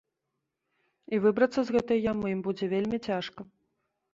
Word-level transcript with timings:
І 1.17 1.19
выбрацца 1.27 1.59
з 1.67 1.75
гэтай 1.75 1.99
ямы 2.11 2.27
ім 2.35 2.41
будзе 2.49 2.65
вельмі 2.75 2.97
цяжка. 3.11 3.41